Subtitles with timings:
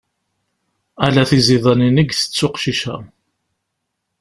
[1.05, 2.95] Ala tiziḍanin i itett weqcic-a.